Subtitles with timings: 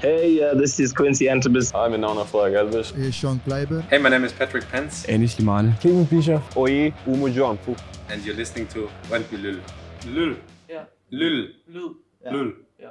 [0.00, 1.74] Hey, uh, this is Quincy Antibus.
[1.74, 2.94] I'm Inona Flagg-Elvis.
[2.94, 3.82] Hey, Sean Kleiber.
[3.90, 5.04] Hey, my name is Patrick Pence.
[5.06, 5.80] Enis Limane.
[5.80, 6.56] King Bischoff.
[6.56, 7.76] Oye Umu Joanfu.
[8.08, 9.60] And you're listening to Wanpi Lul.
[10.06, 10.36] Lul.
[10.68, 10.84] Yeah.
[11.10, 11.48] Lul.
[11.66, 11.94] Lul.
[12.22, 12.32] Yeah.
[12.32, 12.52] Lul.
[12.78, 12.90] Yeah.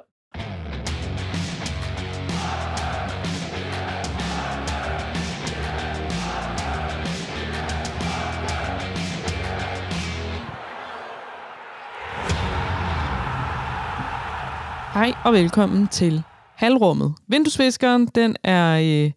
[14.94, 16.24] Hej og velkommen til
[16.58, 17.14] Halvrummet.
[17.28, 19.12] Vinduesviskeren, den er, øh,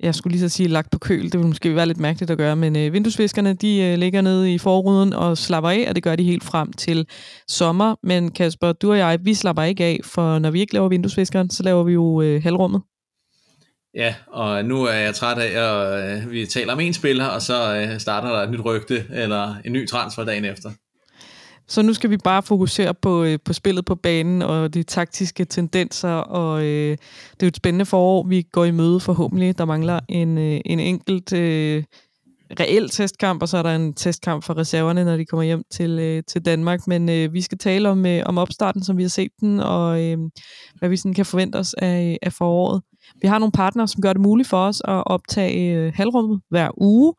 [0.00, 2.38] jeg skulle lige så sige lagt på køl, det ville måske være lidt mærkeligt at
[2.38, 6.02] gøre, men øh, vinduesviskerne, de øh, ligger nede i forruden og slapper af, og det
[6.02, 7.06] gør de helt frem til
[7.48, 7.94] sommer.
[8.02, 11.50] Men Kasper, du og jeg, vi slapper ikke af, for når vi ikke laver vinduesviskeren,
[11.50, 12.82] så laver vi jo øh, halvrummet.
[13.94, 17.42] Ja, og nu er jeg træt af, at øh, vi taler om en spiller, og
[17.42, 20.70] så øh, starter der et nyt rygte, eller en ny transfer dagen efter.
[21.72, 25.44] Så nu skal vi bare fokusere på, øh, på spillet på banen og de taktiske
[25.44, 26.90] tendenser, og øh,
[27.32, 29.58] det er jo et spændende forår, vi går i møde forhåbentlig.
[29.58, 31.84] Der mangler en, øh, en enkelt øh,
[32.60, 35.98] reel testkamp, og så er der en testkamp for reserverne, når de kommer hjem til,
[35.98, 36.86] øh, til Danmark.
[36.86, 40.02] Men øh, vi skal tale om, øh, om opstarten, som vi har set den, og
[40.02, 40.18] øh,
[40.78, 42.82] hvad vi sådan kan forvente os af, af foråret.
[43.22, 46.68] Vi har nogle partnere, som gør det muligt for os at optage øh, halvrummet hver
[46.76, 47.14] uge,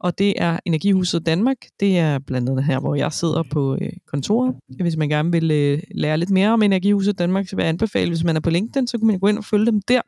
[0.00, 1.56] og det er Energihuset Danmark.
[1.80, 4.54] Det er blandt andet her, hvor jeg sidder på øh, kontoret.
[4.80, 8.10] Hvis man gerne vil øh, lære lidt mere om Energihuset Danmark, så vil jeg anbefale,
[8.10, 10.00] hvis man er på LinkedIn, så kan man gå ind og følge dem der.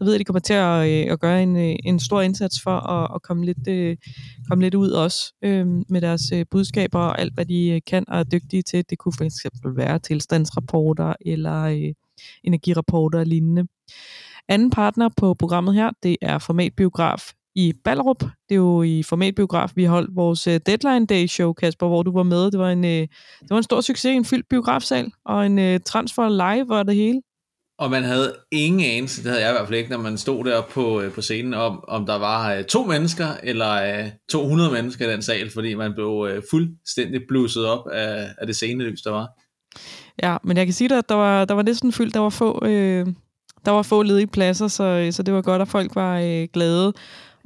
[0.00, 2.62] Jeg ved, at de kommer til at, øh, at gøre en, øh, en stor indsats
[2.62, 3.96] for at, at komme, lidt, øh,
[4.48, 8.04] komme lidt ud også øh, med deres øh, budskaber og alt, hvad de øh, kan
[8.08, 8.84] og er dygtige til.
[8.90, 11.94] Det kunne for eksempel være tilstandsrapporter eller øh,
[12.44, 13.66] energirapporter og lignende.
[14.48, 18.20] Anden partner på programmet her, det er Format Biograf i Ballerup.
[18.20, 22.12] Det er jo i Formatbiograf, vi holdt vores uh, Deadline Day show, Kasper, hvor du
[22.12, 22.50] var med.
[22.50, 25.80] Det var en, uh, det var en stor succes, en fyldt biografsal, og en uh,
[25.86, 27.22] transfer live og det hele.
[27.78, 30.44] Og man havde ingen anelse, det havde jeg i hvert fald ikke, når man stod
[30.44, 35.12] der på, på scenen, om, om der var to mennesker eller uh, 200 mennesker i
[35.12, 39.28] den sal, fordi man blev fuldstændig blusset op af, af det scenelys, der var.
[40.22, 42.30] Ja, men jeg kan sige dig, at der var, der var næsten fyldt, der var
[42.30, 42.66] få...
[42.66, 43.06] Øh,
[43.64, 46.92] der var få ledige pladser, så, så det var godt, at folk var øh, glade.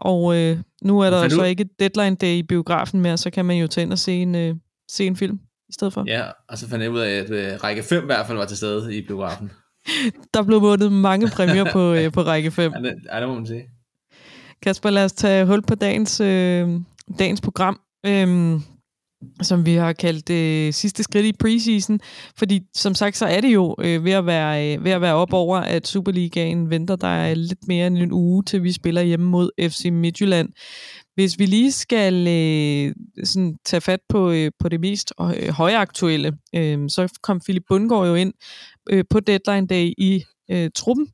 [0.02, 3.56] Og øh, nu er der så ikke deadline day i biografen mere, så kan man
[3.56, 4.54] jo tage ind og se en, øh,
[4.90, 6.04] se en film i stedet for.
[6.06, 8.44] Ja, og så fandt jeg ud af, at øh, række 5 i hvert fald var
[8.44, 9.50] til stede i biografen.
[10.34, 12.72] der blev vundet mange præmier på, øh, på række 5.
[12.72, 13.64] Ja, det, ja, det må man sige.
[14.62, 16.68] Kasper, lad os tage hul på dagens, øh,
[17.18, 17.80] dagens program.
[18.06, 18.62] Øhm,
[19.42, 22.00] som vi har kaldt det øh, sidste skridt i preseason,
[22.36, 25.14] fordi som sagt, så er det jo øh, ved, at være, øh, ved at være
[25.14, 26.96] op over, at Superligaen venter.
[26.96, 30.48] Der er lidt mere end en uge, til vi spiller hjemme mod FC Midtjylland.
[31.14, 32.94] Hvis vi lige skal øh,
[33.24, 38.06] sådan tage fat på, øh, på det mest øh, højaktuelle, øh, så kom Philip Bundgaard
[38.06, 38.32] jo ind
[38.90, 41.06] øh, på deadline day i øh, truppen,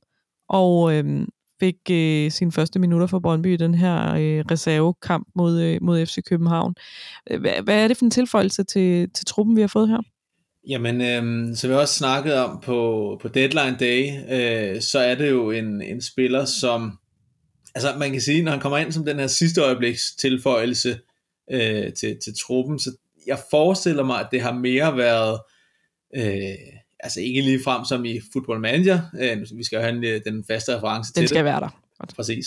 [0.48, 1.26] og øh,
[1.60, 6.06] fik øh, sine første minutter for Brøndby i den her øh, reservekamp mod, øh, mod
[6.06, 6.74] FC København.
[7.30, 9.98] Øh, hvad, hvad er det for en tilføjelse til, til truppen, vi har fået her?
[10.68, 15.30] Jamen, øh, som vi også snakket om på, på Deadline Day, øh, så er det
[15.30, 16.98] jo en, en spiller, som,
[17.74, 20.98] altså man kan sige, når han kommer ind som den her sidste øjebliks tilføjelse
[21.50, 22.90] øh, til, til truppen, så
[23.26, 25.40] jeg forestiller mig, at det har mere været,
[26.16, 30.22] øh, altså ikke lige frem som i Football Manager, øh, vi skal jo have den,
[30.24, 31.44] den faste reference den til skal det.
[31.44, 31.68] være der.
[32.16, 32.46] Præcis.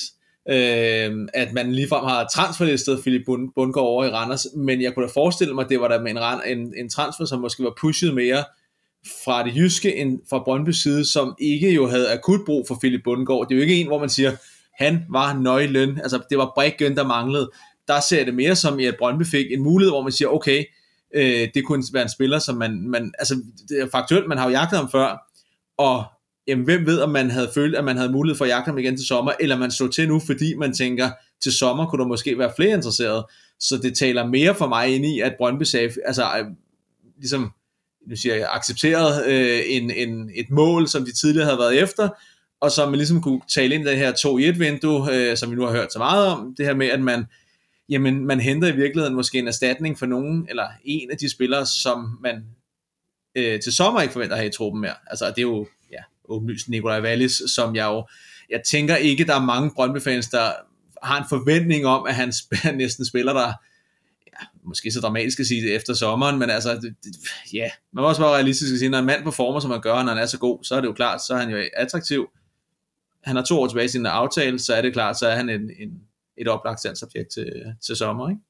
[0.49, 5.07] Øh, at man ligefrem har transferlistet Philip Bund, Bundgaard over i Randers, men jeg kunne
[5.07, 7.73] da forestille mig, at det var der med en, en, en transfer, som måske var
[7.81, 8.43] pushet mere
[9.25, 13.01] fra det jyske end fra Brøndby side, som ikke jo havde akut brug for Philip
[13.03, 13.45] Bundgaard.
[13.49, 14.31] Det er jo ikke en, hvor man siger,
[14.83, 17.51] han var nøglen, altså det var brækken, der manglede.
[17.87, 20.65] Der ser det mere som at Brøndby fik en mulighed, hvor man siger, okay,
[21.15, 23.35] øh, det kunne være en spiller, som man, man altså
[23.69, 25.33] det er faktuelt, man har jo jagtet ham før,
[25.77, 26.03] og
[26.47, 28.77] jamen, hvem ved, om man havde følt, at man havde mulighed for at jagte ham
[28.77, 31.11] igen til sommer, eller man slog til nu, fordi man tænker,
[31.43, 33.27] til sommer kunne der måske være flere interesserede.
[33.59, 36.45] Så det taler mere for mig ind i, at Brøndby sagde, altså øh,
[37.17, 37.51] ligesom,
[38.07, 42.09] nu siger jeg, accepteret øh, en, en, et mål, som de tidligere havde været efter,
[42.61, 45.65] og som man ligesom kunne tale ind i det her 2-1-vindue, øh, som vi nu
[45.65, 47.25] har hørt så meget om, det her med, at man,
[47.91, 51.65] jamen, man henter i virkeligheden måske en erstatning for nogen, eller en af de spillere,
[51.65, 52.45] som man
[53.35, 54.95] øh, til sommer ikke forventer at have i truppen mere.
[55.07, 58.07] Altså, det er jo ja, åbenlyst Nikolaj Wallis, som jeg jo,
[58.49, 60.51] jeg tænker ikke, der er mange Brøndby-fans, der
[61.03, 63.53] har en forventning om, at han sp- næsten spiller der,
[64.27, 67.15] ja, måske så dramatisk at sige det efter sommeren, men altså, det, det,
[67.53, 70.03] ja, man må også være realistisk at sige, når en mand performer, som han gør,
[70.03, 72.27] når han er så god, så er det jo klart, så er han jo attraktiv.
[73.23, 75.49] Han har to år tilbage i sin aftale, så er det klart, så er han
[75.49, 76.01] en, en,
[76.37, 78.41] et oplagt salgsobjekt til, til sommer, ikke?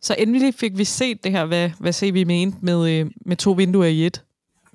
[0.00, 3.36] Så endelig fik vi set det her, hvad, hvad ser vi mente med, øh, med
[3.36, 4.22] to vinduer i et.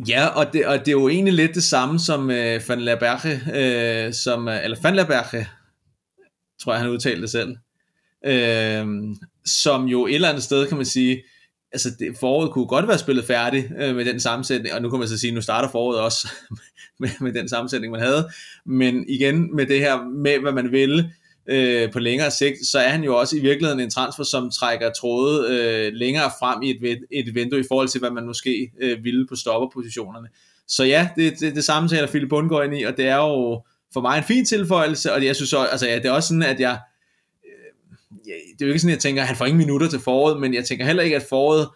[0.08, 2.96] Ja, og det, og det er jo egentlig lidt det samme som øh, Van la
[2.96, 3.42] Berge,
[4.08, 5.48] øh, som, øh, eller Van la Berge,
[6.62, 7.58] tror jeg han udtalte det selv,
[8.26, 8.88] øh,
[9.46, 11.24] som jo et eller andet sted kan man sige,
[11.72, 15.00] altså det, foråret kunne godt være spillet færdigt øh, med den sammensætning, og nu kan
[15.00, 16.28] man så sige, nu starter foråret også
[17.00, 18.30] med, med den sammensætning, man havde,
[18.66, 21.12] men igen med det her med, hvad man vil
[21.50, 24.92] øh, på længere sigt, så er han jo også i virkeligheden en transfer, som trækker
[24.92, 29.04] tråde øh, længere frem i et, et vindue i forhold til, hvad man måske øh,
[29.04, 30.28] ville på stopperpositionerne.
[30.68, 33.64] Så ja, det, det, det samme taler Philip Bundgaard ind i, og det er jo
[33.94, 36.44] for mig en fin tilføjelse, og jeg synes også, altså ja, det er også sådan,
[36.44, 36.80] at jeg,
[37.46, 39.90] øh, ja, det er jo ikke sådan, at jeg tænker, at han får ingen minutter
[39.90, 41.68] til foråret, men jeg tænker heller ikke, at foråret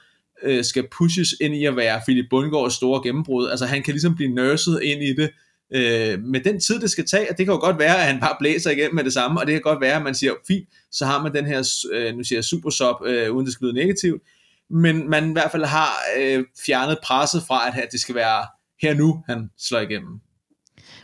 [0.43, 3.49] øh, skal pushes ind i at være Philip Bundgaards store gennembrud.
[3.49, 5.29] Altså han kan ligesom blive nurset ind i det,
[5.73, 8.19] øh, med den tid, det skal tage, og det kan jo godt være, at han
[8.19, 10.69] bare blæser igennem med det samme, og det kan godt være, at man siger, fint,
[10.91, 13.65] så har man den her, øh, nu siger jeg super sub, øh, uden det skal
[13.65, 14.21] lyde negativt,
[14.69, 18.45] men man i hvert fald har øh, fjernet presset fra, at det skal være
[18.81, 20.19] her nu, han slår igennem.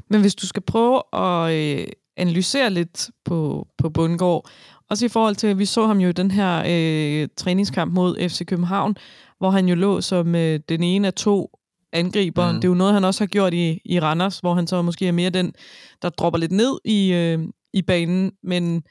[0.10, 1.88] Men hvis du skal prøve at øh,
[2.18, 4.50] analysere lidt på, på Bundgaard,
[4.90, 8.30] også i forhold til, at vi så ham jo i den her øh, træningskamp mod
[8.30, 8.96] FC København,
[9.38, 11.50] hvor han jo lå som øh, den ene af to
[11.94, 12.52] angriber.
[12.52, 12.56] Mm.
[12.56, 15.08] Det er jo noget, han også har gjort i, i Randers, hvor han så måske
[15.08, 15.54] er mere den,
[16.02, 17.40] der dropper lidt ned i, øh,
[17.74, 18.32] i banen.
[18.44, 18.82] Men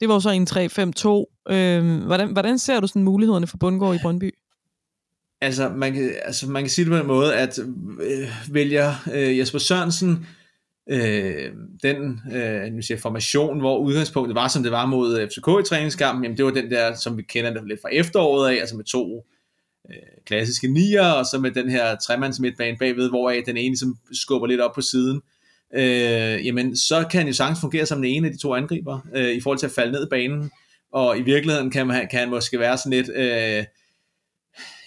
[0.00, 1.54] det var jo så en 3-5-2.
[1.54, 4.30] Øh, hvordan, hvordan ser du sådan mulighederne for Bundgaard i Brøndby?
[5.40, 7.58] Altså man, kan, altså, man kan sige det på den måde, at
[8.00, 10.26] øh, vælger øh, Jesper Sørensen
[10.90, 11.52] øh,
[11.82, 16.24] den øh, nu siger, formation, hvor udgangspunktet var, som det var mod FCK i træningskampen,
[16.24, 18.84] jamen det var den der, som vi kender det lidt fra efteråret af, altså med
[18.84, 19.26] to
[19.90, 23.96] øh, klassiske nier, og så med den her tremands midtbane bagved, hvor den ene som
[24.12, 25.20] skubber lidt op på siden,
[25.74, 29.00] øh, jamen så kan han jo sagtens fungere som den ene af de to angriber,
[29.14, 30.50] øh, i forhold til at falde ned i banen,
[30.92, 33.64] og i virkeligheden kan, man, kan han måske være sådan lidt, øh,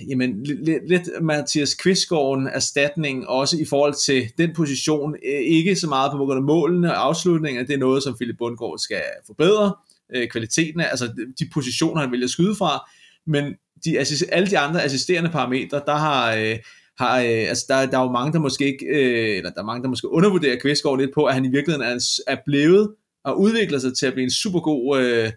[0.10, 5.88] jamen, lidt, lidt Mathias Kvistgården erstatning, også i forhold til den position, øh, ikke så
[5.88, 9.75] meget på grund af målene og afslutninger, det er noget, som Philip Bundgaard skal forbedre,
[10.16, 12.90] øh, kvaliteten af, altså de positioner, han vælger at skyde fra,
[13.28, 13.56] men
[13.86, 13.98] de,
[14.31, 16.58] alle de andre assisterende parametre, der har, øh,
[16.98, 19.66] har øh, altså der, der er jo mange, der måske ikke, øh, eller der er
[19.66, 22.90] mange, der måske undervurderer Kvistgaard lidt på, at han i virkeligheden er, er blevet
[23.24, 25.31] og udvikler sig til at blive en super god øh,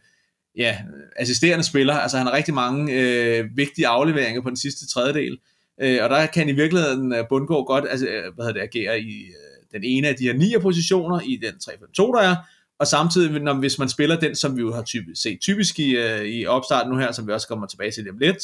[0.57, 0.79] ja,
[1.17, 1.95] assisterende spiller.
[1.95, 5.39] Altså han har rigtig mange øh, vigtige afleveringer på den sidste tredjedel.
[5.83, 9.01] Øh, og der kan i virkeligheden øh, Bundgaard godt altså, øh, hvad hedder det, agere
[9.01, 12.37] i øh, den ene af de her nier positioner i den 3-5-2, der er.
[12.83, 15.97] Og samtidig, når, hvis man spiller den, som vi jo har typisk, set typisk i,
[15.97, 18.39] øh, i opstarten nu her, som vi også kommer tilbage til dem om lidt,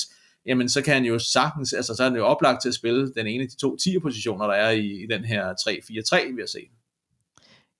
[0.46, 3.12] jamen så kan han jo sagtens, altså så er han jo oplagt til at spille
[3.14, 6.40] den ene af de to 10 positioner, der er i, i den her 3-4-3, vi
[6.40, 6.68] har set.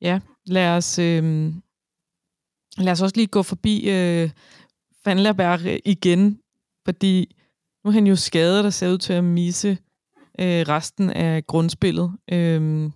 [0.01, 1.53] Ja, lad os, øh,
[2.79, 4.31] lad os også lige gå forbi øh,
[5.05, 6.41] Vanderberg øh, igen,
[6.85, 7.37] fordi
[7.85, 9.71] nu er han jo skadet og ser ud til at misse
[10.41, 12.13] øh, resten af grundspillet.
[12.33, 12.91] Øh,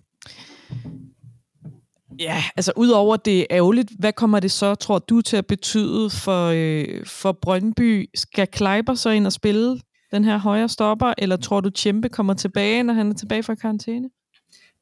[2.19, 6.09] Ja, altså udover det er ærgerligt, hvad kommer det så, tror du, til at betyde
[6.09, 8.09] for, øh, for Brøndby?
[8.15, 9.79] Skal Kleiber så ind og spille
[10.11, 13.55] den her højre stopper, eller tror du, Tjempe kommer tilbage, når han er tilbage fra
[13.55, 14.09] karantæne?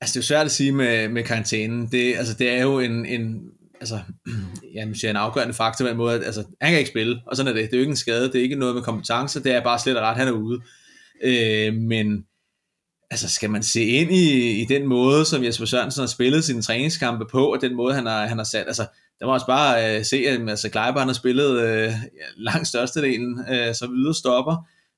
[0.01, 1.88] Altså det er jo svært at sige med, med karantænen.
[1.92, 3.42] Det, altså, det er jo en, en
[3.80, 4.00] altså,
[4.75, 7.22] ja, nu siger en afgørende faktor på den måde, at altså, han kan ikke spille,
[7.28, 7.72] og sådan er det.
[7.72, 9.80] Det er jo ikke en skade, det er ikke noget med kompetence, det er bare
[9.80, 10.62] slet og ret, han er ude.
[11.24, 12.25] Øh, men
[13.12, 16.62] altså skal man se ind i, i den måde, som Jesper Sørensen har spillet sine
[16.62, 18.88] træningskampe på, og den måde, han har, han har sat, altså,
[19.19, 21.92] der må også bare øh, se, at altså, Kleiber, han har spillet øh, ja,
[22.38, 24.56] langt størstedelen øh, som yderstopper,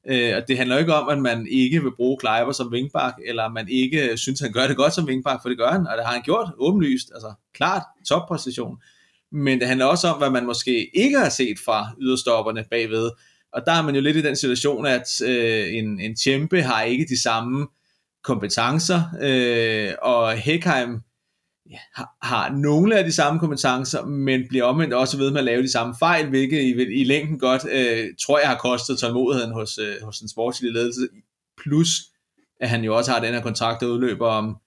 [0.10, 3.14] øh, og det handler jo ikke om, at man ikke vil bruge Kleiber som vingbak,
[3.28, 5.98] eller man ikke synes, han gør det godt som vingbak, for det gør han, og
[5.98, 8.78] det har han gjort åbenlyst, altså klart toppræstation,
[9.32, 13.10] men det handler også om, hvad man måske ikke har set fra yderstopperne bagved,
[13.54, 16.82] og der er man jo lidt i den situation, at øh, en, en Tjempe har
[16.82, 17.68] ikke de samme
[18.24, 21.02] kompetencer, øh, og Hekheim
[21.70, 25.46] ja, har, har nogle af de samme kompetencer, men bliver omvendt også ved med at
[25.46, 29.54] lave de samme fejl, hvilket i, i længden godt, øh, tror jeg har kostet tålmodigheden
[29.54, 31.08] hos, øh, hos den sportslige ledelse,
[31.64, 31.90] plus
[32.62, 34.58] at han jo også har den her kontrakt, der udløber om,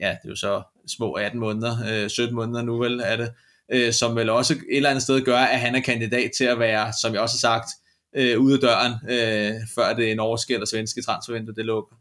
[0.00, 3.32] ja, det er jo så små 18 måneder, øh, 17 måneder nu vel er det,
[3.72, 6.58] øh, som vel også et eller andet sted gør, at han er kandidat til at
[6.58, 7.68] være, som jeg også har sagt,
[8.16, 11.96] øh, ude af døren, øh, før det norske eller svenske transfervindue, det lukker.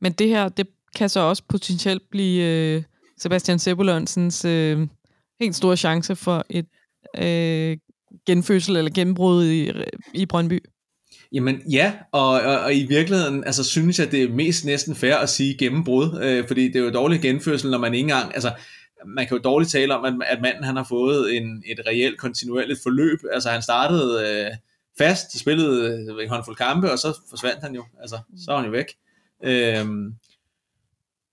[0.00, 2.82] Men det her, det kan så også potentielt blive øh,
[3.18, 4.88] Sebastian Sebulonsens øh,
[5.40, 6.66] helt store chance for et
[7.18, 7.76] øh,
[8.26, 9.72] genfødsel eller gennembrud i,
[10.14, 10.58] i Brøndby.
[11.32, 15.14] Jamen ja, og, og, og i virkeligheden altså, synes jeg, det er mest næsten fair
[15.14, 18.52] at sige gennembrud, øh, fordi det er jo dårlig genfødsel, når man ikke engang, altså
[19.06, 22.18] man kan jo dårligt tale om, at, at manden han har fået en, et reelt
[22.18, 24.50] kontinuerligt forløb, altså han startede øh,
[24.98, 28.66] fast, spillede øh, en håndfuld kampe, og så forsvandt han jo, altså så var han
[28.66, 28.86] jo væk.
[29.44, 30.14] Øhm,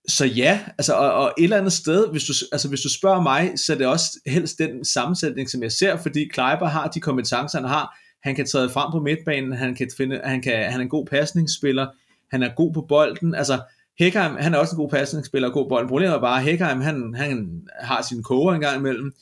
[0.08, 3.22] så ja, altså, og, og et eller andet sted, hvis du, altså, hvis du spørger
[3.22, 7.00] mig, så er det også helst den sammensætning, som jeg ser, fordi Kleiber har de
[7.00, 7.98] kompetencer, han har.
[8.22, 11.06] Han kan træde frem på midtbanen, han, kan finde, han, kan, han er en god
[11.06, 11.86] pasningsspiller,
[12.30, 13.34] han er god på bolden.
[13.34, 13.60] Altså,
[13.98, 15.88] Hækheim, han er også en god pasningsspiller og god bolden.
[15.88, 19.14] Problemet er bare, at Hækheim, han, han har sin koger en gang imellem.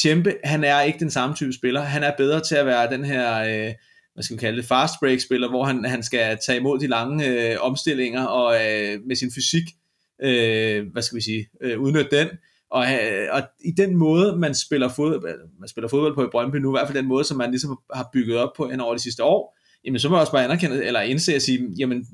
[0.00, 1.80] Tjempe, han er ikke den samme type spiller.
[1.80, 3.74] Han er bedre til at være den her, øh,
[4.16, 6.86] hvad skal man kalde det, fast break spiller, hvor han, han skal tage imod de
[6.86, 9.64] lange øh, omstillinger og øh, med sin fysik
[10.22, 12.28] øh, hvad skal vi sige, øh, udnytte den.
[12.70, 16.28] Og, øh, og i den måde, man spiller, fodbold, øh, man spiller fodbold på i
[16.32, 18.80] Brøndby nu, i hvert fald den måde, som man ligesom har bygget op på hen
[18.80, 21.68] over de sidste år, jamen så må man også bare anerkende, eller indse at sige,
[21.78, 22.06] jamen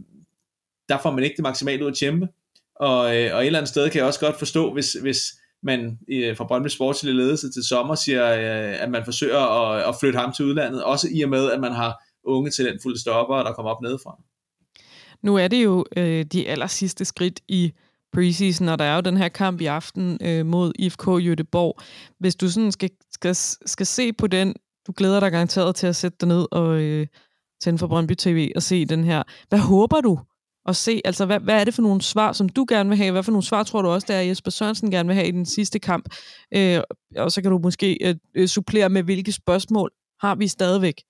[0.88, 2.28] der får man ikke det maksimale ud at Tjempe.
[2.76, 5.24] Og, øh, og et eller andet sted kan jeg også godt forstå, hvis, hvis
[5.62, 9.94] man øh, fra Brøndby Sportslige ledelse til sommer siger, øh, at man forsøger at, at
[10.00, 13.52] flytte ham til udlandet, også i og med, at man har unge talentfulde stopper, der
[13.52, 14.16] kommer op nedefra.
[15.22, 17.72] Nu er det jo øh, de aller sidste skridt i
[18.12, 21.80] preseason, og der er jo den her kamp i aften øh, mod IFK Jødeborg.
[22.18, 23.34] Hvis du sådan skal, skal,
[23.66, 24.54] skal se på den,
[24.86, 27.06] du glæder dig garanteret til at sætte dig ned og øh,
[27.60, 29.22] tænde for Brøndby TV og se den her.
[29.48, 30.18] Hvad håber du
[30.68, 31.00] at se?
[31.04, 33.12] Altså, hvad, hvad er det for nogle svar, som du gerne vil have?
[33.12, 35.30] Hvad for nogle svar tror du også, der er Jesper Sørensen gerne vil have i
[35.30, 36.14] den sidste kamp?
[36.54, 36.80] Øh,
[37.16, 39.90] og så kan du måske øh, øh supplere med, hvilke spørgsmål
[40.20, 41.02] har vi stadigvæk?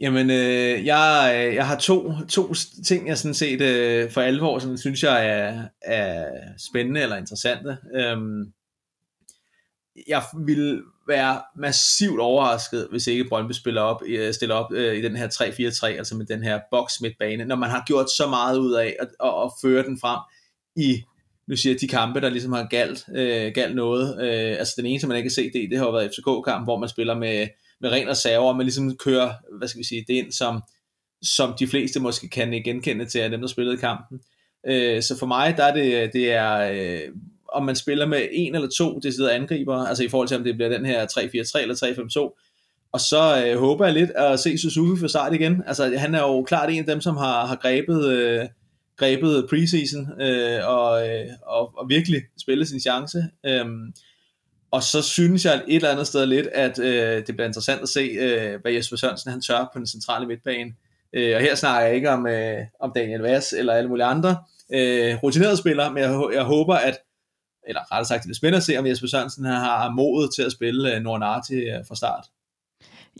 [0.00, 2.54] Jamen, øh, jeg, øh, jeg har to, to
[2.86, 6.26] ting, jeg sådan set øh, for alvor sådan, synes jeg er, er
[6.70, 7.76] spændende eller interessante.
[7.94, 8.52] Øhm,
[10.08, 15.02] jeg vil være massivt overrasket, hvis ikke Brøndby spiller op, øh, stiller op øh, i
[15.02, 18.58] den her 3-4-3, altså med den her box midtbane, når man har gjort så meget
[18.58, 20.20] ud af at, at, at føre den frem
[20.76, 21.02] i
[21.48, 24.20] nu siger jeg, de kampe, der ligesom har galt, øh, galt noget.
[24.20, 26.78] Øh, altså den eneste, man ikke kan se det det har jo været FCK-kamp, hvor
[26.78, 27.48] man spiller med
[27.80, 30.62] med ren reserver, og man ligesom kører, hvad skal vi sige, det ind, som,
[31.22, 34.20] som de fleste måske kan genkende til af dem, der spillede kampen.
[34.66, 37.12] Øh, så for mig, der er det, det er, øh,
[37.52, 40.54] om man spiller med en eller to deciderede angriber, altså i forhold til, om det
[40.54, 41.74] bliver den her 3-4-3 eller
[42.34, 42.44] 3-5-2,
[42.92, 45.62] og så øh, håber jeg lidt at se Suzuki for start igen.
[45.66, 48.46] Altså han er jo klart en af dem, som har, har grebet, øh,
[48.96, 53.24] grebet preseason øh, og, øh, og, og virkelig spillet sin chance.
[53.46, 53.66] Øh,
[54.70, 57.88] og så synes jeg et eller andet sted lidt, at øh, det bliver interessant at
[57.88, 60.72] se, øh, hvad Jesper Sørensen han tør på den centrale midtbane.
[61.12, 64.36] Øh, og her snakker jeg ikke om, øh, om Daniel Vass eller alle mulige andre
[64.74, 66.98] øh, rutinerede spillere, men jeg, jeg håber, at
[67.68, 70.52] eller rettere sagt, det er spændende at se, om Jesper Sørensen har modet til at
[70.52, 72.24] spille øh, Nordnati øh, fra start.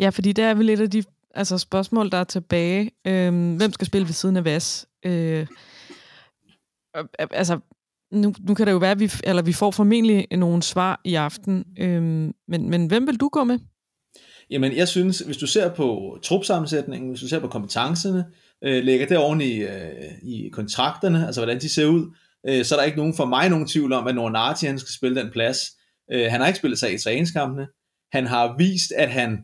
[0.00, 2.90] Ja, fordi det er vel lidt af de altså, spørgsmål, der er tilbage.
[3.06, 4.86] Øh, hvem skal spille ved siden af Vass?
[5.04, 5.46] Øh,
[7.30, 7.58] altså,
[8.12, 11.14] nu, nu kan det jo være, at vi, eller vi får formentlig nogle svar i
[11.14, 13.58] aften, øhm, men, men hvem vil du gå med?
[14.50, 18.24] Jamen, jeg synes, hvis du ser på trupsammensætningen, hvis du ser på kompetencerne,
[18.64, 22.14] øh, lægger det oven i, øh, i kontrakterne, altså hvordan de ser ud,
[22.48, 24.94] øh, så er der ikke nogen for mig nogen tvivl om, at Nornati han skal
[24.94, 25.58] spille den plads.
[26.12, 27.66] Øh, han har ikke spillet sig i træningskampene.
[28.12, 29.38] Han har vist, at han,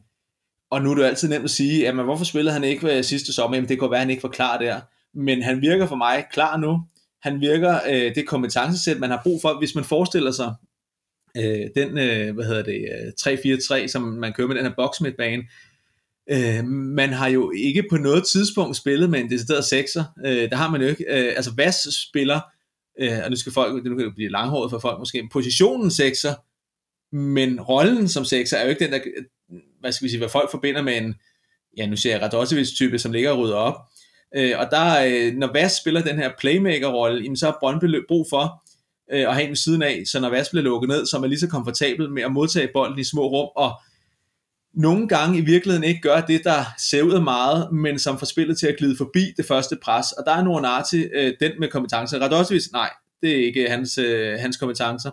[0.70, 3.04] og nu er det jo altid nemt at sige, jamen hvorfor spillede han ikke øh,
[3.04, 3.56] sidste sommer?
[3.56, 4.80] Jamen, det kunne være, at han ikke var klar der.
[5.14, 6.80] Men han virker for mig klar nu
[7.24, 10.54] han virker, øh, det kompetencesæt, man har brug for, hvis man forestiller sig
[11.36, 15.42] øh, den, øh, hvad hedder det, øh, 3-4-3, som man kører med den her boksmidtbane,
[16.30, 20.56] øh, man har jo ikke på noget tidspunkt spillet med en decideret sekser, øh, der
[20.56, 21.76] har man jo ikke, øh, altså Vas
[22.08, 22.40] spiller,
[23.00, 26.34] øh, og nu skal folk, nu kan det blive langhåret for folk måske, positionen sekser,
[27.16, 29.00] men rollen som sekser er jo ikke den, der,
[29.80, 31.14] hvad skal vi sige, hvad folk forbinder med en,
[31.76, 33.74] ja nu siger jeg Radosevic-type, som ligger og rydder op,
[34.36, 38.62] Øh, og der, øh, når Vas spiller den her playmaker-rolle, så har Brøndby brug for
[39.12, 41.30] øh, at have en siden af, så når Vas bliver lukket ned, så er man
[41.30, 43.80] lige så komfortabel med at modtage bolden i små rum, og
[44.76, 48.26] nogle gange i virkeligheden ikke gør det, der ser ud af meget, men som får
[48.26, 50.12] spillet til at glide forbi det første pres.
[50.12, 52.18] Og der er Nornati, øh, den med kompetencer.
[52.18, 52.90] Radosevic, nej,
[53.22, 55.10] det er ikke hans, øh, hans kompetencer.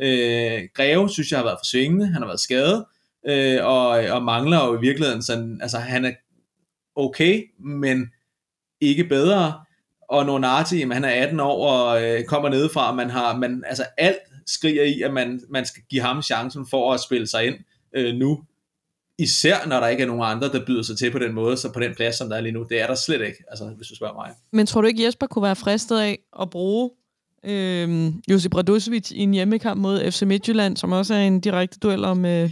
[0.00, 2.84] Øh, Greve, synes jeg, har været for svingende, han har været skadet,
[3.28, 6.12] øh, og, og mangler jo i virkeligheden sådan, altså han er
[6.96, 8.06] okay, men
[8.80, 9.60] ikke bedre,
[10.08, 13.84] og Nonati, han er 18 år og øh, kommer nedefra, og man har, man, altså
[13.98, 17.54] alt skriger i, at man, man skal give ham chancen for at spille sig ind
[17.92, 18.44] øh, nu,
[19.18, 21.72] især når der ikke er nogen andre, der byder sig til på den måde, så
[21.72, 23.88] på den plads, som der er lige nu, det er der slet ikke, altså hvis
[23.88, 24.30] du spørger mig.
[24.52, 26.90] Men tror du ikke, Jesper kunne være fristet af at bruge
[27.44, 32.04] øh, Josip Radosevic i en hjemmekamp mod FC Midtjylland, som også er en direkte duel
[32.04, 32.50] om, øh,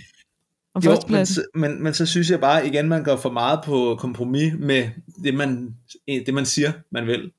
[0.74, 3.96] om jo, men, men, men så synes jeg bare igen, man går for meget på
[4.00, 4.88] kompromis med
[5.24, 7.30] det, man, det, man siger, man vil.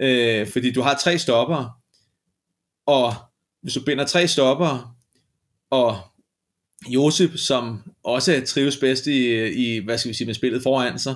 [0.00, 1.80] Øh, fordi du har tre stopper,
[2.86, 3.14] og
[3.62, 4.96] hvis du binder tre stopper,
[5.70, 5.98] og
[6.88, 11.14] Josep, som også trives bedst i, i hvad skal vi sige, med spillet foran sig,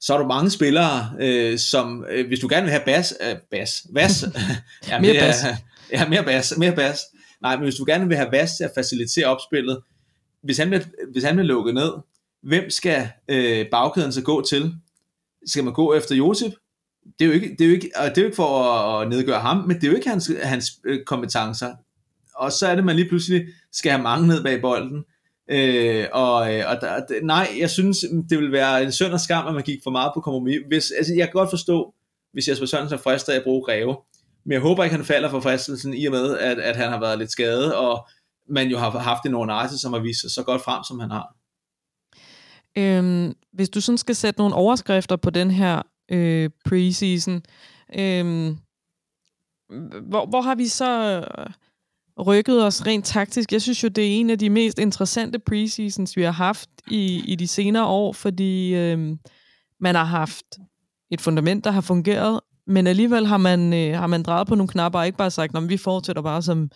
[0.00, 3.36] så har du mange spillere, øh, som, øh, hvis du gerne vil have bas, øh,
[3.50, 4.24] bas, bas,
[4.88, 5.44] ja, Mere det bas.
[5.44, 5.56] Er,
[5.92, 7.00] ja, mere bas, mere bas.
[7.42, 9.80] Nej, men hvis du gerne vil have bas til at facilitere opspillet,
[10.42, 11.92] hvis han bliver, hvis han bliver lukket ned,
[12.42, 14.74] hvem skal øh, bagkæden så gå til?
[15.46, 16.52] Skal man gå efter Josip?
[17.18, 19.02] Det er jo ikke, det er jo ikke, og det er jo ikke for at,
[19.02, 21.74] at nedgøre ham, men det er jo ikke hans, hans øh, kompetencer.
[22.38, 25.04] Og så er det, man lige pludselig skal have mange ned bag bolden.
[25.50, 29.46] Øh, og øh, og der, nej, jeg synes, det vil være en synd og skam,
[29.46, 30.58] at man gik for meget på kompromis.
[30.68, 31.94] Hvis, altså, jeg kan godt forstå,
[32.32, 33.96] hvis Jesper Sørensen er fristet af at bruge Greve.
[34.44, 37.00] Men jeg håber ikke, han falder for fristelsen i og med, at, at han har
[37.00, 38.08] været lidt skadet, og
[38.48, 41.10] man jo har haft en Ornate, som har vist sig så godt frem, som han
[41.10, 41.34] har.
[42.78, 47.42] Øhm, hvis du sådan skal sætte nogle overskrifter på den her øh, preseason,
[47.98, 48.54] øh,
[50.02, 51.46] hvor, hvor har vi så øh,
[52.26, 53.52] rykket os rent taktisk?
[53.52, 57.22] Jeg synes jo, det er en af de mest interessante preseasons, vi har haft i,
[57.26, 59.18] i de senere år, fordi øhm,
[59.80, 60.46] man har haft
[61.10, 64.68] et fundament, der har fungeret, men alligevel har man, øh, har man drejet på nogle
[64.68, 66.70] knapper og ikke bare sagt, at vi fortsætter bare, som,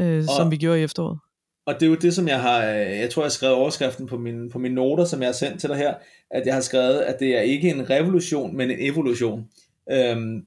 [0.00, 1.18] øh, som vi gjorde i efteråret.
[1.66, 4.06] Og det er jo det, som jeg har, øh, jeg tror, jeg har skrevet overskriften
[4.06, 5.94] på mine, på mine noter, som jeg har sendt til dig her,
[6.30, 9.44] at jeg har skrevet, at det er ikke en revolution, men en evolution.
[9.92, 10.42] Øhm,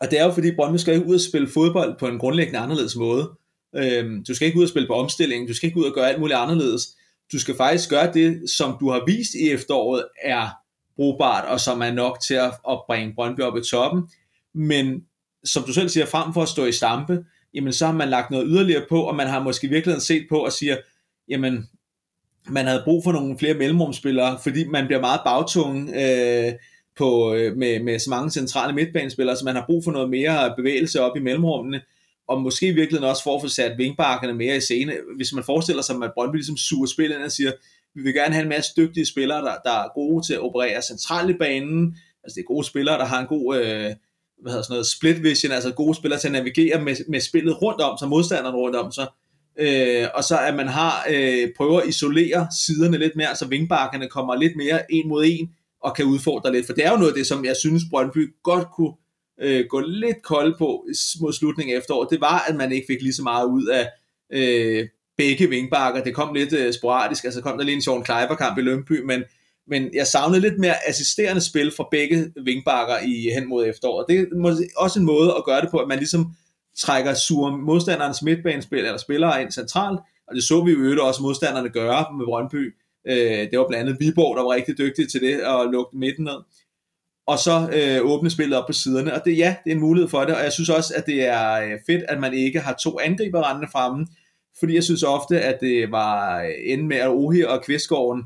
[0.00, 2.58] og det er jo fordi, Brøndby skal ikke ud og spille fodbold på en grundlæggende
[2.58, 3.30] anderledes måde.
[3.76, 6.08] Øhm, du skal ikke ud og spille på omstilling, du skal ikke ud og gøre
[6.08, 6.88] alt muligt anderledes.
[7.32, 10.48] Du skal faktisk gøre det, som du har vist i efteråret, er
[10.96, 14.02] brugbart, og som er nok til at, at bringe Brøndby op i toppen.
[14.54, 15.04] Men
[15.44, 17.24] som du selv siger, frem for at stå i stampe,
[17.54, 20.38] jamen så har man lagt noget yderligere på, og man har måske virkelig set på
[20.38, 20.76] og siger,
[21.28, 21.68] jamen
[22.48, 26.52] man havde brug for nogle flere mellemrumspillere, fordi man bliver meget bagtung øh,
[26.96, 30.54] på, øh, med, med så mange centrale midtbanespillere, så man har brug for noget mere
[30.56, 31.80] bevægelse op i mellemrummene,
[32.32, 34.96] og måske i virkeligheden også for at få sat vingbakkerne mere i scene.
[35.16, 37.52] Hvis man forestiller sig, at Brøndby ligesom suger spillet ind og siger,
[37.94, 40.82] vi vil gerne have en masse dygtige spillere, der, der er gode til at operere
[40.82, 43.94] centralt i banen, altså det er gode spillere, der har en god øh,
[44.42, 47.62] hvad hedder sådan noget, split vision, altså gode spillere til at navigere med, med spillet
[47.62, 49.06] rundt om sig, modstanderen rundt om sig,
[49.58, 54.08] øh, og så at man har øh, prøver at isolere siderne lidt mere, så vingbakkerne
[54.08, 55.50] kommer lidt mere en mod en,
[55.82, 58.34] og kan udfordre lidt, for det er jo noget af det, som jeg synes, Brøndby
[58.42, 58.92] godt kunne
[59.42, 60.86] øh, gå lidt kold på
[61.20, 63.88] mod slutningen af efteråret, det var, at man ikke fik lige så meget ud af
[64.32, 68.58] øh, begge vingbakker, det kom lidt øh, sporadisk, altså kom der lige en Sean Kleiber-kamp
[68.58, 69.22] i Lønby, men
[69.66, 74.06] men jeg savnede lidt mere assisterende spil fra begge vingbakker i hen mod efteråret.
[74.08, 74.26] Det er
[74.76, 76.34] også en måde at gøre det på, at man ligesom
[76.78, 81.22] trækker sur modstanderens midtbanespil eller spillere ind centralt, og det så vi jo øvrigt også
[81.22, 82.74] modstanderne gøre med Brøndby.
[83.08, 86.24] Øh, det var blandt andet Viborg, der var rigtig dygtig til det, at lukke midten
[86.24, 86.38] ned.
[87.26, 90.08] Og så øh, åbne spillet op på siderne, og det, ja, det er en mulighed
[90.08, 92.72] for det, og jeg synes også, at det er øh, fedt, at man ikke har
[92.72, 94.06] to angriber rendende fremme,
[94.58, 98.22] fordi jeg synes ofte, at det var øh, ende med, at Ohi og Kvistgården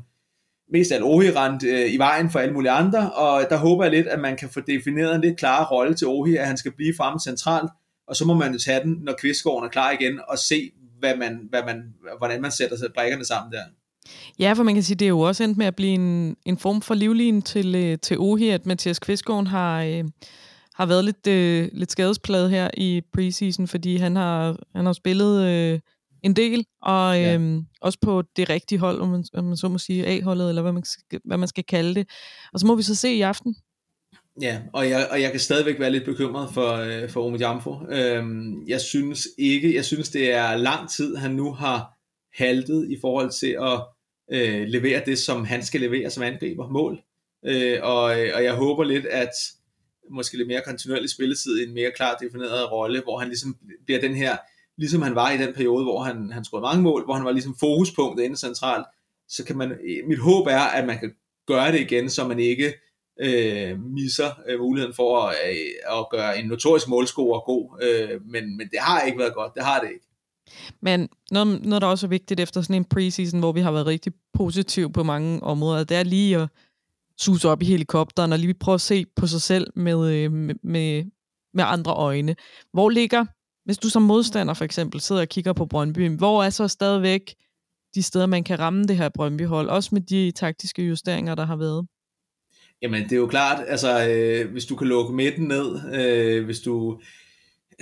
[0.71, 3.91] mest alt Ohi rent øh, i vejen for alle mulige andre, og der håber jeg
[3.91, 6.71] lidt, at man kan få defineret en lidt klarere rolle til Ohi, at han skal
[6.71, 7.71] blive fremme centralt,
[8.07, 11.15] og så må man jo tage den, når Kvistgården er klar igen, og se, hvad
[11.15, 13.63] man, hvad man, hvordan man sætter sig brækkerne sammen der.
[14.39, 16.57] Ja, for man kan sige, det er jo også endt med at blive en, en
[16.57, 20.03] form for livlin til, øh, til Ohi, at Mathias Kvistgården har, øh,
[20.75, 25.43] har været lidt, øh, lidt skadesplade her i preseason, fordi han har, han har spillet
[25.45, 25.79] øh,
[26.23, 27.33] en del, og Ja.
[27.33, 30.61] øhm, også på det rigtige hold, om man, om man så må sige, A-holdet, eller
[30.61, 32.09] hvad man, skal, hvad man skal kalde det.
[32.53, 33.55] Og så må vi så se i aften.
[34.41, 37.75] Ja, og jeg, og jeg kan stadigvæk være lidt bekymret for, øh, for Ome Jamfo.
[37.91, 41.93] Øhm, jeg synes ikke, jeg synes det er lang tid, han nu har
[42.43, 43.81] haltet i forhold til at
[44.31, 47.01] øh, levere det, som han skal levere som angriber, mål.
[47.45, 49.31] Øh, og, og jeg håber lidt, at
[50.11, 54.15] måske lidt mere kontinuerlig spilletid, en mere klart defineret rolle, hvor han ligesom bliver den
[54.15, 54.37] her,
[54.77, 57.31] ligesom han var i den periode, hvor han, han scorede mange mål, hvor han var
[57.31, 58.85] ligesom fokuspunktet inde centralt,
[59.27, 61.13] så kan man, øh, mit håb er, at man kan
[61.47, 62.73] gøre det igen, så man ikke
[63.19, 68.57] øh, misser øh, muligheden for at, øh, at gøre en notorisk målscorer god, øh, men,
[68.57, 70.06] men det har ikke været godt, det har det ikke.
[70.81, 73.85] Men noget, noget, der også er vigtigt efter sådan en preseason, hvor vi har været
[73.85, 76.49] rigtig positiv på mange områder, det er lige at
[77.19, 80.55] suse op i helikopteren og lige prøve at se på sig selv med, øh, med,
[80.63, 81.03] med,
[81.53, 82.35] med andre øjne.
[82.73, 83.25] Hvor ligger,
[83.65, 87.35] hvis du som modstander for eksempel sidder og kigger på Brøndby, hvor er så stadigvæk
[87.95, 91.55] de steder, man kan ramme det her Brøndby-hold, også med de taktiske justeringer, der har
[91.55, 91.87] været?
[92.81, 96.59] Jamen, det er jo klart, altså, øh, hvis du kan lukke midten ned, øh, hvis
[96.59, 97.01] du,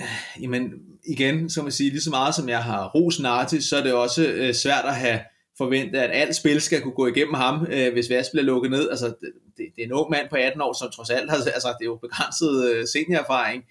[0.00, 0.72] øh, jamen,
[1.04, 3.92] igen, som man sige, lige så meget som jeg har ros Nartis, så er det
[3.92, 5.20] også øh, svært at have
[5.58, 8.90] forventet, at alt spil skal kunne gå igennem ham, øh, hvis Vas bliver lukket ned.
[8.90, 11.36] Altså, det, det, det er en ung mand på 18 år, som trods alt har,
[11.54, 13.64] altså, det er jo begrænset øh, seniorerfaring.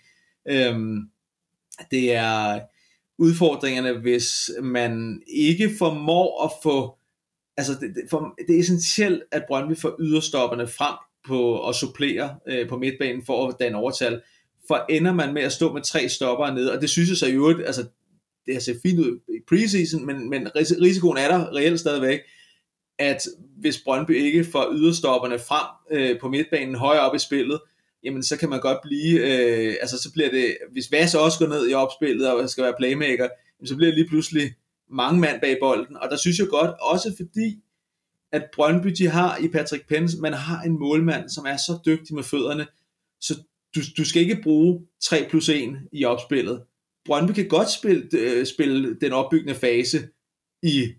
[0.48, 1.10] Øhm,
[1.92, 2.60] det er
[3.18, 6.98] udfordringerne, hvis man ikke formår at få,
[7.58, 10.96] altså det, det, for, det er essentielt, at Brøndby får yderstopperne frem
[11.28, 14.22] på at supplere øh, på midtbanen for at danne overtal,
[14.68, 17.28] for ender man med at stå med tre stopper nede, og det synes jeg så
[17.28, 17.86] i øvrigt, altså
[18.46, 22.20] det har set fint ud i preseason, men, men risikoen er der reelt stadigvæk,
[23.00, 23.22] at
[23.58, 27.60] hvis Brøndby ikke får yderstopperne frem øh, på midtbanen højere op i spillet,
[28.04, 31.48] jamen så kan man godt blive, øh, altså så bliver det, hvis Vas også går
[31.48, 33.28] ned i opspillet og skal være playmaker,
[33.60, 34.54] jamen, så bliver det lige pludselig
[34.90, 37.60] mange mand bag bolden, og der synes jeg godt, også fordi,
[38.32, 42.16] at Brøndby de har i Patrick Pence, man har en målmand, som er så dygtig
[42.16, 42.68] med fødderne,
[43.22, 43.36] så
[43.76, 46.64] du, du skal ikke bruge 3 plus 1 i opspillet.
[47.06, 50.08] Brøndby kan godt spille, øh, spille den opbyggende fase
[50.64, 50.94] i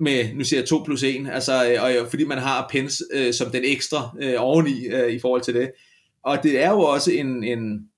[0.00, 3.34] med, nu siger jeg 2 plus 1, altså, og, og, fordi man har pens øh,
[3.34, 5.70] som den ekstra øh, oveni øh, i forhold til det.
[6.22, 7.88] Og det er jo også en, en,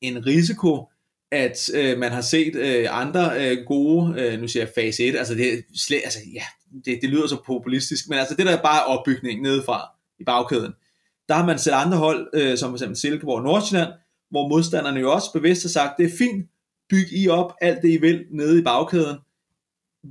[0.00, 0.88] en risiko,
[1.30, 5.16] at øh, man har set øh, andre øh, gode, øh, nu siger jeg fase 1,
[5.16, 6.42] altså det, slet, altså, ja,
[6.84, 9.88] det, det lyder så populistisk, men altså det der er bare opbygning nedefra
[10.18, 10.72] i bagkæden.
[11.28, 13.00] Der har man set andre hold, øh, som f.eks.
[13.00, 13.92] Silkeborg og Nordsjælland,
[14.30, 16.46] hvor modstanderne jo også bevidst har sagt, det er fint,
[16.90, 19.16] byg I op alt det I vil nede i bagkæden,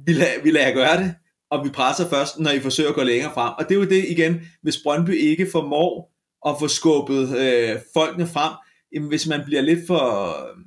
[0.05, 1.15] vi lader, vi lader gøre det,
[1.49, 3.53] og vi presser først, når I forsøger at gå længere frem.
[3.57, 6.11] Og det er jo det igen, hvis Brøndby ikke formår
[6.47, 8.53] at få skubbet øh, folkene frem,
[8.93, 10.63] jamen hvis man bliver lidt for, øh,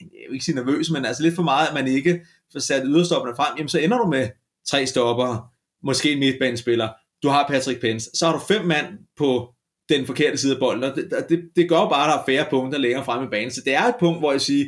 [0.00, 2.20] jeg vil ikke sige nervøs, men altså lidt for meget, at man ikke
[2.52, 4.28] får sat yderstopperne frem, jamen så ender du med
[4.68, 6.88] tre stopper, måske en midtbanespiller,
[7.22, 9.54] du har Patrick Pence, så har du fem mand på
[9.88, 12.50] den forkerte side af bolden, og det, det, det gør bare, at der er færre
[12.50, 14.66] punkter længere frem i banen, så det er et punkt, hvor jeg siger,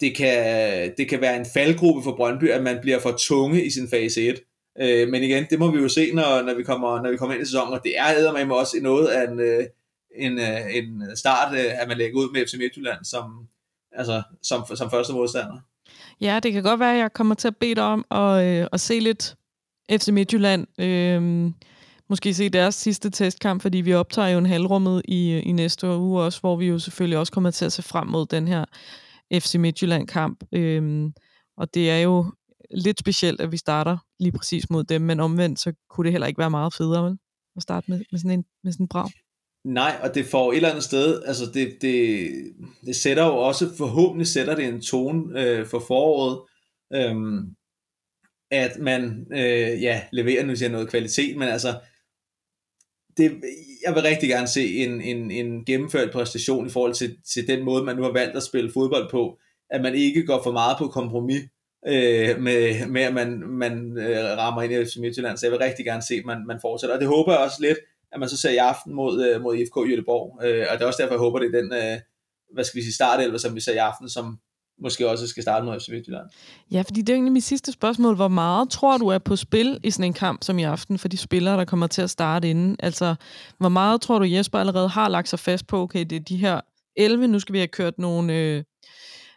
[0.00, 3.70] det kan, det kan være en faldgruppe for Brøndby, at man bliver for tunge i
[3.70, 4.40] sin fase 1.
[4.80, 7.34] Øh, men igen, det må vi jo se, når, når, vi, kommer, når vi kommer
[7.34, 9.64] ind i sæsonen, og det er eddermame også noget af en, øh,
[10.16, 13.48] en, øh, en start, øh, at man lægger ud med FC Midtjylland som,
[13.92, 15.58] altså, som, som første modstander.
[16.20, 18.66] Ja, det kan godt være, at jeg kommer til at bede dig om at, øh,
[18.72, 19.34] at se lidt
[19.92, 20.66] FC Midtjylland.
[20.80, 21.50] Øh,
[22.10, 26.22] måske se deres sidste testkamp, fordi vi optager jo en halvrummet i, i næste uge
[26.22, 28.64] også, hvor vi jo selvfølgelig også kommer til at se frem mod den her
[29.32, 30.44] FC Midtjylland-kamp.
[30.52, 31.12] Øhm,
[31.56, 32.32] og det er jo
[32.70, 36.26] lidt specielt, at vi starter lige præcis mod dem, men omvendt, så kunne det heller
[36.26, 37.18] ikke være meget federe, vel?
[37.56, 39.10] At starte med, med, sådan, en, med sådan en brag.
[39.64, 42.30] Nej, og det får et eller andet sted, altså det, det,
[42.86, 46.40] det sætter jo også, forhåbentlig sætter det en tone øh, for foråret,
[46.94, 47.54] øhm,
[48.50, 51.80] at man øh, ja, leverer nu siger noget kvalitet, men altså
[53.16, 53.42] det,
[53.86, 57.64] jeg vil rigtig gerne se en, en, en gennemført præstation i forhold til, til den
[57.64, 59.38] måde, man nu har valgt at spille fodbold på,
[59.70, 61.42] at man ikke går for meget på kompromis
[61.86, 65.60] øh, med, med, at man, man øh, rammer ind i FC Midtjylland, så jeg vil
[65.60, 67.78] rigtig gerne se, at man, man fortsætter, og det håber jeg også lidt,
[68.12, 70.86] at man så ser i aften mod, øh, mod IFK Jødeborg, øh, og det er
[70.86, 72.00] også derfor, jeg håber, det er den, øh,
[72.54, 74.38] hvad skal vi sige, startelver, som vi ser i aften, som,
[74.82, 76.26] måske også skal starte mod FC Midtjylland.
[76.70, 78.14] Ja, fordi det er egentlig mit sidste spørgsmål.
[78.14, 81.08] Hvor meget tror du er på spil i sådan en kamp som i aften for
[81.08, 82.76] de spillere, der kommer til at starte inden?
[82.78, 83.14] Altså,
[83.58, 86.36] hvor meget tror du Jesper allerede har lagt sig fast på, okay, det er de
[86.36, 86.60] her
[86.96, 88.34] 11, nu skal vi have kørt nogle...
[88.34, 88.64] Øh,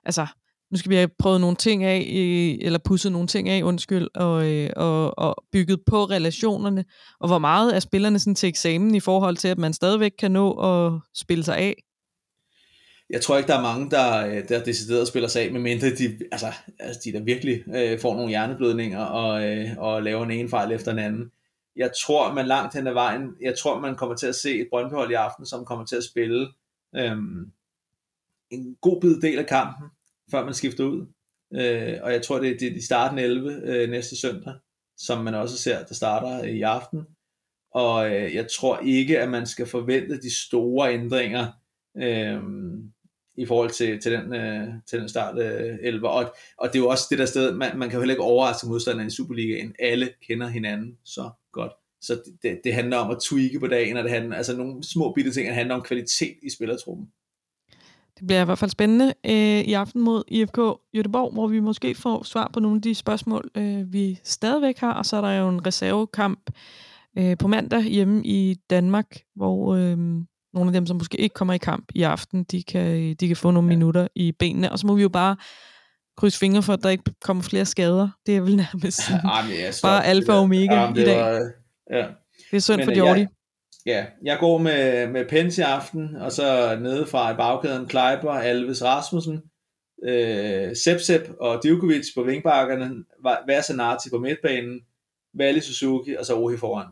[0.06, 0.28] altså,
[0.72, 4.08] nu skal vi have prøvet nogle ting af, øh, eller pusset nogle ting af, undskyld,
[4.16, 6.86] og, øh, og, og bygget på relationerne,
[7.20, 10.32] og hvor meget er spillerne sådan til eksamen i forhold til, at man stadigvæk kan
[10.32, 11.76] nå at spille sig af?
[13.10, 16.20] Jeg tror ikke, der er mange, der, øh, der decideret spiller sig af, medmindre de,
[16.32, 20.50] altså, altså de der virkelig øh, får nogle hjerneblødninger og, øh, og laver en ene
[20.50, 21.32] fejl efter den anden.
[21.76, 24.68] Jeg tror, man langt hen ad vejen, jeg tror, man kommer til at se et
[24.70, 26.48] Brøndbyhold i aften, som kommer til at spille
[26.96, 27.18] øh,
[28.50, 29.88] en god bid del af kampen,
[30.32, 31.06] før man skifter ud.
[31.54, 34.54] Øh, og jeg tror, det er de, de starten 11 øh, næste søndag,
[34.98, 37.08] som man også ser, der starter øh, i aften.
[37.72, 41.48] Og øh, jeg tror ikke, at man skal forvente de store ændringer
[41.98, 42.42] øh,
[43.38, 46.10] i forhold til, til, den, øh, til den start øh, 11.
[46.10, 48.24] Og, og det er jo også det der sted, man, man kan jo heller ikke
[48.24, 49.74] overraske modstanderne i Superligaen.
[49.80, 51.72] Alle kender hinanden så godt.
[52.02, 55.14] Så det, det handler om at tweake på dagen, og det handler, altså nogle små
[55.14, 57.08] bitte ting, det handler om kvalitet i spillertruppen.
[58.20, 60.60] Det bliver i hvert fald spændende øh, i aften mod IFK
[60.98, 64.94] Göteborg, hvor vi måske får svar på nogle af de spørgsmål, øh, vi stadigvæk har.
[64.94, 66.50] Og så er der jo en reservekamp
[67.18, 69.98] øh, på mandag hjemme i Danmark, hvor øh,
[70.58, 73.38] nogle af dem, som måske ikke kommer i kamp i aften, de kan, de kan
[73.38, 73.76] få nogle ja.
[73.76, 75.36] minutter i benene, og så må vi jo bare
[76.18, 78.10] krydse fingre for, at der ikke kommer flere skader.
[78.26, 81.20] Det er vel nærmest sådan, ja, ja, bare alfa og omega ja, i dag.
[81.20, 81.52] Var,
[81.98, 82.08] ja.
[82.52, 83.20] Det er synd Men, for Jordi.
[83.20, 83.28] Ja,
[83.86, 88.32] ja, jeg går med, med Pence i aften, og så nede fra i bagkæden Kleiber,
[88.32, 89.42] Alves Rasmussen,
[90.04, 93.04] øh, Sepsep og Djokovic på vingbakkerne,
[93.46, 94.80] hver Sanati på midtbanen,
[95.34, 96.88] Vali Suzuki og så Ohi foran.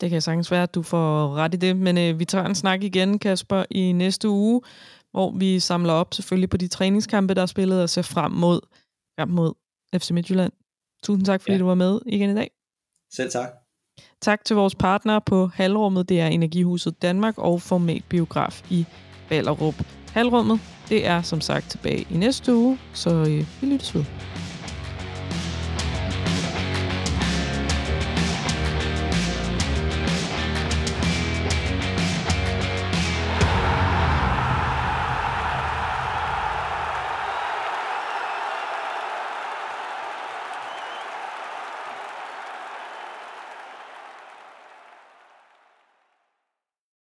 [0.00, 2.54] Det kan sagtens være, at du får ret i det, men øh, vi tager en
[2.54, 4.60] snak igen, Kasper, i næste uge,
[5.10, 8.60] hvor vi samler op selvfølgelig på de træningskampe, der er spillet, og ser frem mod
[9.18, 9.52] kamp mod
[9.94, 10.52] FC Midtjylland.
[11.02, 11.58] Tusind tak, fordi ja.
[11.58, 12.50] du var med igen i dag.
[13.12, 13.48] Selv tak.
[14.20, 18.86] Tak til vores partnere på Halrummet, det er Energihuset Danmark og Format Biograf i
[19.28, 19.74] Ballerup.
[20.12, 24.04] Halrummet, det er som sagt tilbage i næste uge, så øh, vi lyttes ved.